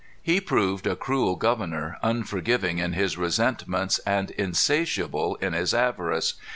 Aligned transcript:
He 0.19 0.41
proved 0.41 0.87
a 0.87 0.95
cruel 0.95 1.35
governor, 1.35 1.99
unforgiving 2.01 2.79
in 2.79 2.93
his 2.93 3.19
resentments, 3.19 3.99
and 3.99 4.31
insatiable 4.31 5.35
in 5.35 5.53
his 5.53 5.75
avarice. 5.75 6.33